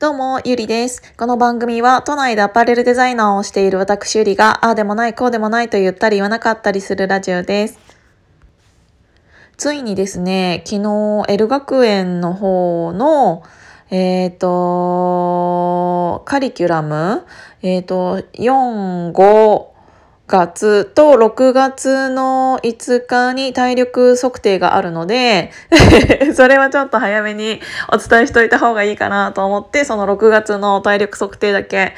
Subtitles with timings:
[0.00, 1.02] どうも、ゆりです。
[1.18, 7.78] この番組は都内でアパレルデザイナーをしている私ゆりが、ああでもない、こうでもないと言ったり言わなかったりするラジオです。
[9.58, 13.42] ついにですね、昨日、L 学園の方の、
[13.90, 17.26] えっ、ー、と、カリキュラム、
[17.60, 19.66] えっ、ー、と、4、5、
[20.30, 25.50] 月と6月の5日に体力測定があるので
[26.34, 27.60] それはちょっと早めに
[27.92, 31.94] お伝えしといた方がいいかなと思って、その6月の体力測定だけ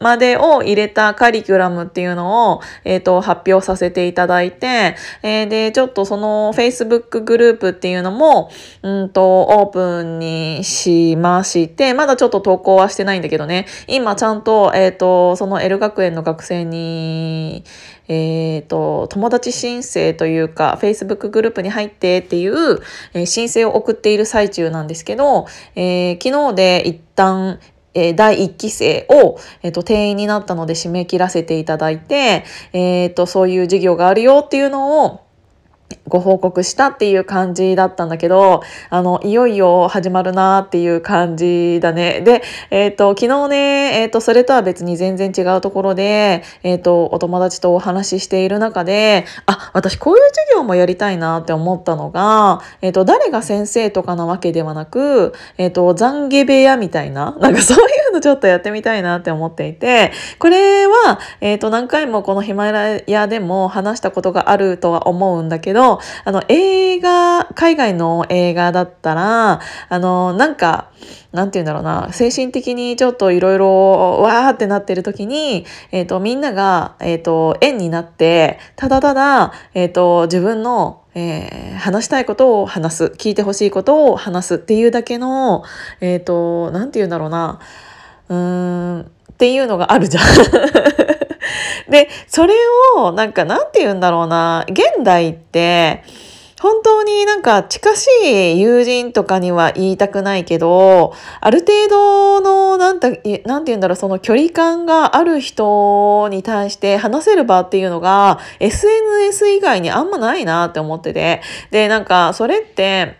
[0.00, 8.50] までを入れたカリキュラムっていうのを、えっ、ー、と、発表させていただいて、えー、で、ちょっとその Facebook グループっていうのも、
[8.82, 17.64] うんと、オープンにしまして、まだちょっと投稿はしてないんだけどね、今ちゃんと、えっ、ー、と、その L 学園の学生に、
[18.08, 22.80] えっ、と、友達申請というか、Facebook グループに入ってっていう、
[23.14, 27.60] え、申請を送っている最中なんですけど、え、昨日で一旦、
[27.94, 35.23] えー、第1期生を、えっ、ー、と、定員になったので締め切らせていただいて、えっ、ー、と、そういう授業があるよっていうのを、
[36.06, 42.20] ご報告したっていう感じだったんだけど、あの、いよいよ始まるなっていう感じだね。
[42.20, 43.56] で、えっ、ー、と、昨日ね、
[44.02, 65.83] えっ、ー、と、それとは別に全然違うところで、えっ、ー、と、お友達とお話ししている中で、あ、私こういう授業もやりたいなって思ったのが、えっ、と、誰が先生とかなわけではなく、えっ、と、懺悔部屋みたいな、なんかそういうのちょっとやってみたいなって思っていて、これは、えっ、と、何回もこのヒマラヤでも話したことがあるとは思うんだけど、
[66.24, 70.90] あの、映画、海外の映画だったら、あの、なんか、
[71.32, 85.62] なんて言うんだろうな、精神的にちょっといろいろわーってなってる時に、えっ、ー、と、みんなが、えっ、ー、と、縁になって、ただただ、えっ、ー、と、自分のえー、話したいことを話す聞いてほしいことを話すっていうだけの
[86.00, 87.60] えっ、と何て言うんだろうな
[88.28, 90.24] うーんっていうのがあるじゃん。
[91.88, 92.54] で、それ
[92.96, 96.02] を、なんか、なんて言うんだろうな、現代って、
[96.64, 98.08] 本当になんか近し
[98.54, 101.12] い友人とかには言いたくないけど、
[101.42, 111.42] ある程度の、なんて、なんて言うんだろう、その距離感がある人に対して話せる場っていうのが、SNS 以外にあんまないなって思ってて。
[111.70, 113.18] で、なんか、それって、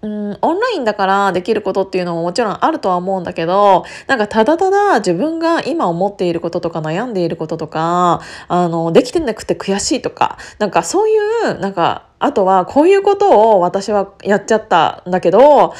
[0.00, 11.18] うん、オンラインだからできることっていうのももちろんあるとは思うんだけど、なんかただただ自分が今思っていることとか悩んでいることとか、あの、できてなくて悔しいとか、なんかそうい
[11.50, 15.74] う、なんかあとはこういうことを私はやっちゃったんだけど、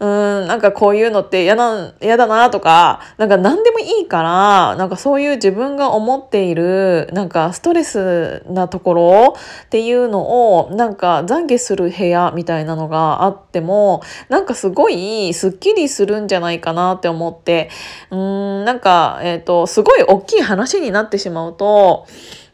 [0.00, 9.34] うん、なんかこういうのって嫌な、嫌だなとか、なんか何でもいいから、なんかそういう自分が思っている、なんかストレスなところ
[9.64, 17.70] っていうのを、なんか懺悔する部屋みたいなのがあっても、なんかすごいスッキリするんじゃないかなって思って、
[18.10, 22.06] うん、なんか、えっ、ー、と、すごい大きい話になってしまうと、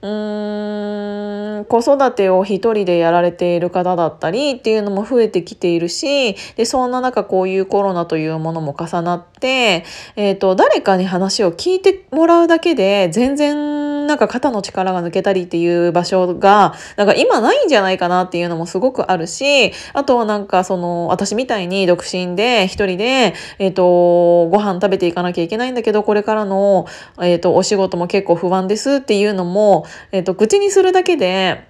[0.04, 9.84] うーん子育てを一人でやられている方だったりっていうのも増えてきているしでそんな中こういうコロナというものも重なって、
[10.16, 26.86] えーと、誰かに話を聞いてもらうだけで全然なんか肩の力が抜けたりっていう場所がなんか今ないんじゃないかなっていうのもすごくあるしあとはなんかその私みたいに独身で一人で、えーと、ご飯食べていかなきゃいけないんだけどこれからの、
[27.20, 31.66] えーとお仕事も結構不安ですっていうのもえっ、ー、と、口にするだけで、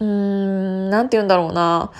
[0.00, 1.92] うーん、なんて言うんだろうな。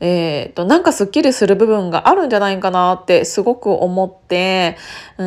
[0.00, 4.76] えっ、と、なんかスッキリする部分があるんじゃないかなってすごく思って、
[5.18, 5.26] うー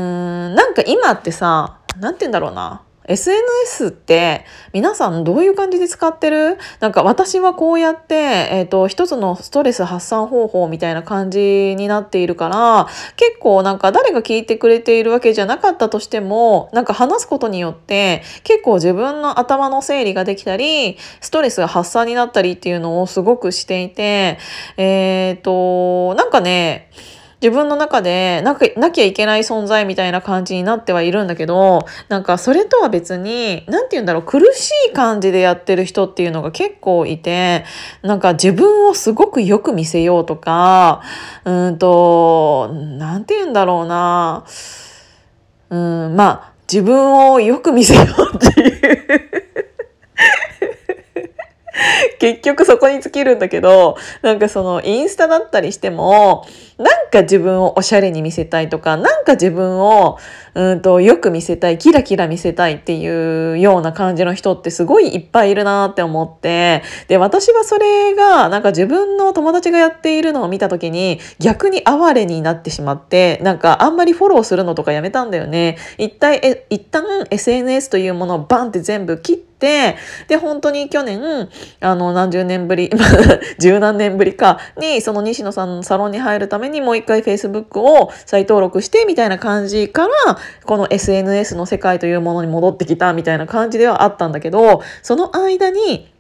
[0.50, 2.85] ん、なんか今ってさ、なんて言うんだろうな。
[3.08, 6.58] SNS って皆さんどういう感じで使ってる？
[6.80, 24.40] なんか私はこうやって、えっ、ー、と、一つのストレス発散方法みたいな感じになっているから、結構なんか誰が聞いてくれているわけじゃなかったとしても、なんか話すことによって結構自分の頭の整理ができたり、ストレスが発散になったりっていうのをすごくしていて、
[24.78, 26.90] えっ、ー、と、なんかね、
[27.46, 37.64] 自分の中でななきゃいけない存在みたいな感じになってはいるんだけどなんかそれとは別に何て言うんだろう苦しい感じでやってる人っていうのが結構いて
[38.02, 41.04] なんか自分をすごくよく見せようとか
[41.44, 44.44] うんと何て言うんだろうな。
[45.70, 49.35] うんまあ自分をよく見せようっていう。
[52.20, 56.46] 結局そこに尽きるんだけど、なんかそのインスタだったりしても、
[56.78, 60.18] なんか自分をおしゃれに見せたいとか、なんか自分を
[60.56, 75.78] うんとよく見せたい、キラキラ見せたいっていうような感じの人ってすごいいっぱいいるなって思って、で、私はそれがなんか自分の友達がやっているのを見た時に逆に哀れになってしまって、なんかあんまりフォローするのとかやめたんだよね。
[75.98, 79.98] 一体、一旦 SNS というものをバンって全部切って、て、
[80.28, 82.92] で、本当に去年、あの、何十年ぶり、
[83.58, 96.15] 十何年ぶりかに、その西野さんのサロンに入るためにもう一回 Facebook を再登録して、みたいな感じから、この SNS の世界というものに戻ってきたみたいな感じではあったんだけど、その間に、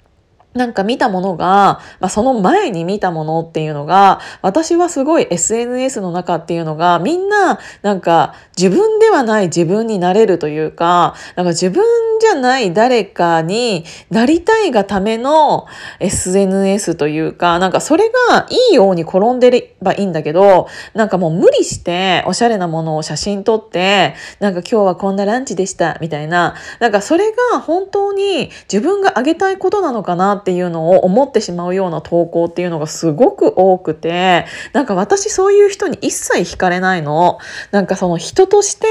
[0.55, 11.83] なんか見たものが、まあ、その前に見たものっていうのが、私はすごい SNS の中っていうのが、みんな、なんか自分ではない自分になれるというか、なんか自分
[12.19, 15.67] じゃない誰かになりたいがための
[15.99, 37.39] SNS というか、なんかそれがいいように転んでればいいんだけど、なんかもう無理しておしゃれなものを写真撮って、なんか今日はこんなランチでしたみたいな、なんかそれが本当に自分があげたいことなのかなっっていうのを思ってしまうような投稿っていうのがすごく多くて、なんか私そういう人に一切惹かれないの。
[37.71, 38.85] なんかその人として、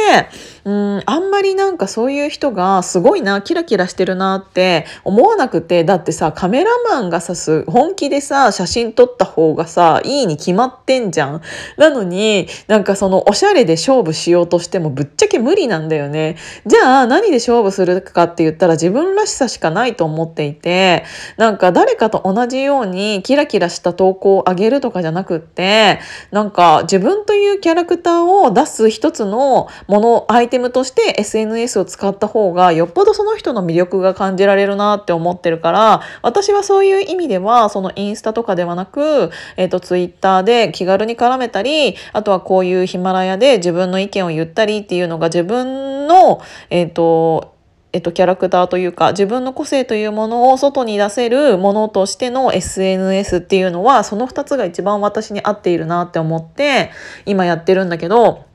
[0.65, 7.35] うん、あんまりなんかそういう人がすごいな、キラキラしてるなって思わなくて、だってさ、カメラマンがさ、
[7.69, 11.43] 本気でさ、写真撮った方がさ、いいに決まってんじゃん。
[11.77, 16.37] なのに、なんかそのおしゃれで勝負しようとしてもぶっちゃけ無理なんだよね。
[16.67, 21.05] じゃあ何で勝負するかって言ったら自分らしさしかないと思っていて、
[21.45, 26.01] なんか誰かと同じようにキラキラした投稿を上げるとかじゃなくって、
[26.31, 47.54] なんか自分というキャラクターを出す一つのもの、相手テムとして SNS を使った方がよっぽどその人の魅力が感じられるなって思ってるから私はそういう意味ではそのインスタとかではなく、えーと、ツイッターで気軽に絡めたりあとはこういうヒマラヤで自分の意見を言ったりっていうのが自分のえっ、ー、と
[47.95, 56.91] えっと、キャラクターというか自分の個性というものを外に出せるものとしての SNS っていうのはその2つが一番私に合っているなって思って
[57.25, 58.47] 今やってるんだけど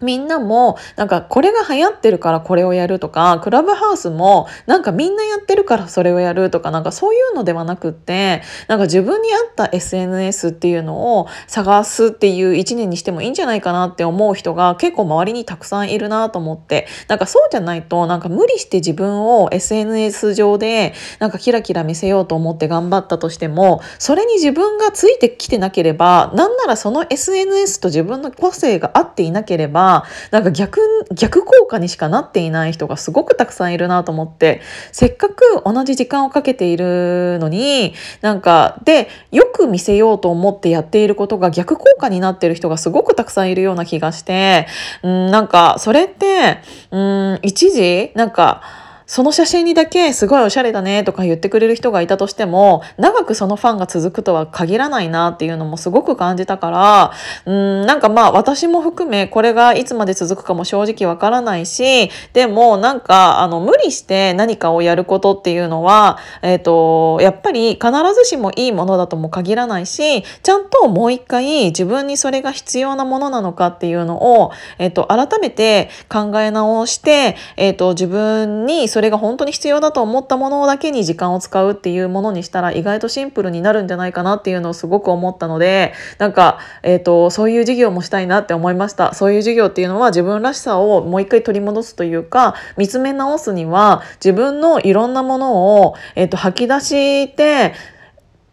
[0.00, 29.93] みんなもなんかこれが流行ってるからこれをやるとかクラブハウスもなんかみんなやってるからそれをやるとかなんかそういうのではなくってなんか自分に合った SNS っていうのを探すっていう一年にしてもいいんじゃないかなって思う人が結構周りにたくさんいるなと思ってなんかそうじゃないとなんか無理して自分を SNS 上でなんかキラキラ見せようと思って頑張ったとしてもそれに自分がついてきてなければなんならその SNS と自分の個性が合っていなければ
[30.30, 30.80] なんか逆
[31.14, 34.60] 逆効果にしかなっていない人がすごくたくさんいるなと思って
[34.90, 44.66] せっかく同じ時間をかけているのになんかでよく見せようと思ってやっていることが逆効果になってる人がすごくたくさんいるような気がして
[45.02, 46.58] うんなんかそれって
[46.90, 57.12] うん一時なんかその写真にだけすごいおしゃれだねとか言ってくれる人がいたとしても長くそのファンが続くとは限らないなっていうのもすごく感じたから
[57.44, 89.12] うんなんかまあ私も含めこれがいつまで続くかも正直わからないしでもなんかあの無理して何かをやることっていうのは、えーと、やっぱり必ずしもいいものだとも限らないしちゃんともう一回自分にそれが必要なものなのかっていうのを、えーと、改めて考え直して、えーと自分にそれが本当に必要だと思ったものだけに時間を使うっていうものにしたら意外とシンプルになるんじゃないかなっていうのをすごく思ったのでなんか、えーと、そういう授業もしたいなって思いました。
[89.12, 97.74] そういう授業っていうのは自分らしさをもう一回取り戻すというか見つめ直すには自分のいろんなものを、えーと吐き出して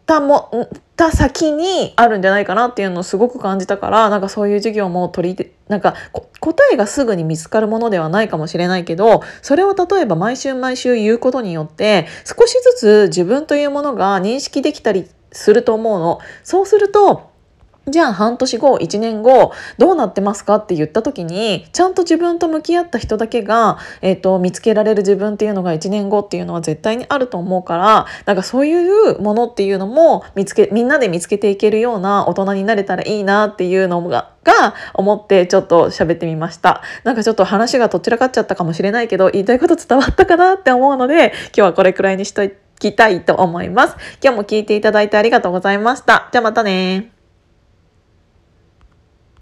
[0.06, 5.94] たもた先にあるんじゃないかなっていうのをすごく感じたからなんかそういう授業も取りなんか
[6.40, 16.20] 答えがすぐに見つかるものではないかもしれないけどそれを例えば毎週毎週言うことによって少しずつ自分というものが認識できたりすると思うの。
[16.44, 17.31] そうすると
[17.88, 36.82] じゃあ半年後1年後どうなってますかって言った時にちゃんと自分と向き合った人だけが、えーと、見つけられる自分っていうのが1年後っていうのは絶対にあると思うからなんかそういうものっていうのも見つけみんなで見つけていけるような大人になれたらいいなっていうのがが思ってちょっと喋ってみました。
[37.04, 42.42] なんかちょっと話がどちらかっちゃったかもしれないけど言いたいこと伝わったかなって思うので今日はこれくらいにしと
[42.78, 43.96] きたいと思います。
[44.22, 46.28] 今日も聞いていただいてありがとうございました。
[46.32, 47.11] じゃあまたね